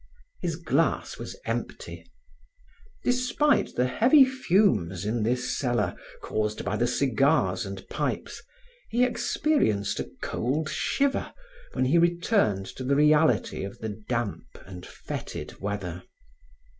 [0.41, 2.07] His glass was empty.
[3.03, 8.41] Despite the heavy fumes in this cellar, caused by the cigars and pipes,
[8.89, 11.31] he experienced a cold shiver
[11.73, 16.01] when he returned to the reality of the damp and fetid weather.